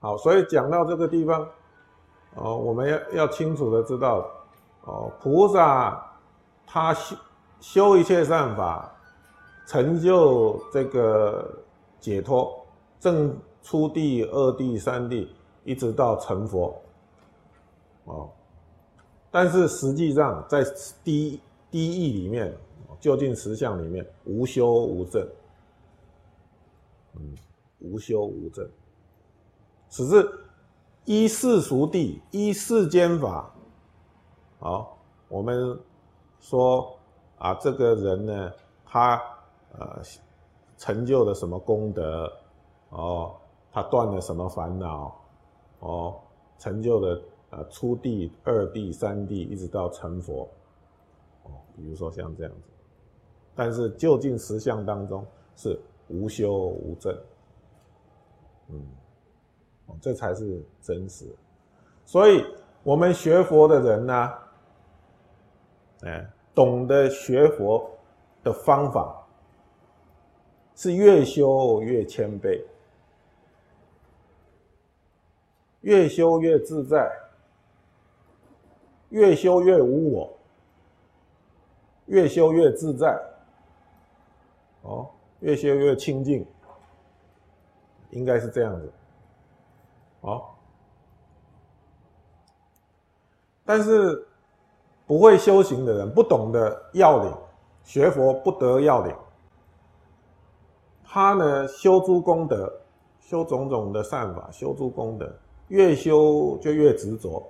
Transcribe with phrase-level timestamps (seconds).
[0.00, 1.46] 好，所以讲到这个地方，
[2.34, 4.26] 哦，我们要要清楚的知道，
[4.84, 6.02] 哦，菩萨
[6.66, 7.16] 他修
[7.60, 8.90] 修一切善法，
[9.66, 11.62] 成就这个
[12.00, 12.64] 解脱，
[12.98, 15.30] 正初地、二地、三地，
[15.64, 16.74] 一直到成佛，
[18.04, 18.30] 哦，
[19.30, 20.64] 但是实际上在
[21.04, 21.38] 第
[21.70, 22.56] 第一义里面，
[22.98, 25.28] 究竟实相里面，无修无证，
[27.16, 27.36] 嗯，
[27.80, 28.66] 无修无证。
[29.90, 30.26] 只是
[31.04, 33.52] 依世俗地，依世间法。
[34.60, 34.96] 好，
[35.28, 35.78] 我们
[36.38, 36.96] 说
[37.38, 38.52] 啊，这个人呢，
[38.86, 39.20] 他
[39.72, 40.00] 呃
[40.78, 42.32] 成就了什么功德？
[42.90, 43.34] 哦，
[43.72, 45.20] 他断了什么烦恼？
[45.80, 46.20] 哦，
[46.56, 50.48] 成就了呃初地、二地、三地，一直到成佛。
[51.42, 52.68] 哦，比如说像这样子。
[53.56, 57.16] 但是就近实相当中是无修无证。
[58.68, 58.86] 嗯。
[60.00, 61.26] 这才是真实，
[62.04, 62.44] 所以
[62.82, 64.32] 我们学佛的人呢，
[66.02, 67.90] 哎，懂得学佛
[68.42, 69.26] 的方法，
[70.74, 72.62] 是越修越谦卑，
[75.82, 77.10] 越修越自在，
[79.10, 80.32] 越修越无我，
[82.06, 83.20] 越修越自在，
[84.82, 86.46] 哦，越修越清净，
[88.10, 88.90] 应该是这样子。
[90.22, 90.58] 好，
[93.64, 94.28] 但是
[95.06, 97.34] 不会修行的人，不懂得要领，
[97.82, 99.16] 学佛不得要领，
[101.02, 102.70] 他呢修诸功德，
[103.18, 105.26] 修种种的善法，修诸功德，
[105.68, 107.42] 越修就越执着，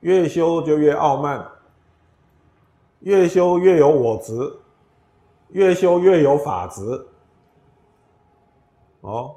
[0.00, 1.44] 越修就越傲慢，
[3.00, 4.32] 越修越有我执，
[5.48, 7.06] 越修越有法执。
[9.00, 9.34] 哦，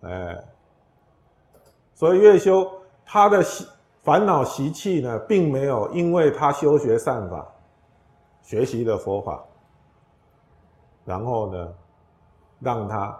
[0.00, 0.44] 哎。
[1.98, 2.70] 所以越修
[3.04, 3.66] 他的习
[4.04, 7.44] 烦恼习气呢，并没有因为他修学善法，
[8.40, 9.44] 学习了佛法，
[11.04, 11.74] 然后呢，
[12.60, 13.18] 让他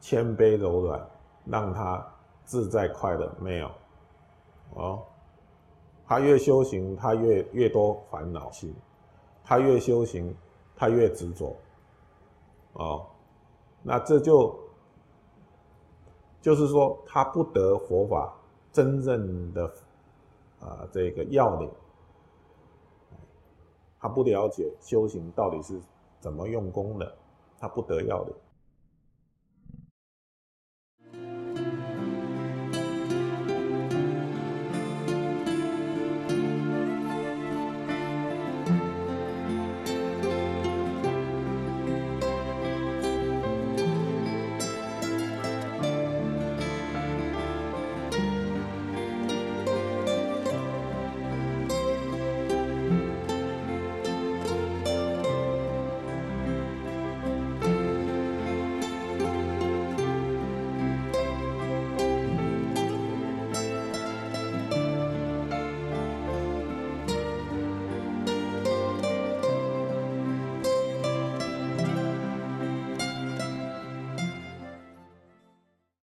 [0.00, 1.00] 谦卑柔软，
[1.46, 2.06] 让他
[2.44, 3.70] 自在快乐，没有，
[4.74, 5.02] 哦，
[6.06, 8.76] 他越修行，他越越多烦恼心，
[9.42, 10.36] 他越修行，
[10.76, 11.56] 他越执着，
[12.74, 13.06] 哦，
[13.82, 14.54] 那这就。
[16.40, 18.34] 就是说，他不得佛法
[18.72, 19.70] 真正的
[20.60, 21.70] 啊这个要领，
[23.98, 25.80] 他不了解修行到底是
[26.18, 27.14] 怎么用功的，
[27.58, 28.34] 他不得要领。